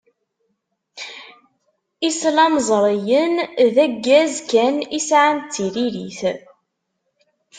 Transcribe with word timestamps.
Islamẓriyen 2.07 3.33
d 3.73 3.75
aggaz 3.85 4.33
kan 4.49 4.75
i 4.97 4.99
sɛan 5.07 5.37
d 5.43 5.49
tiririt. 5.53 6.21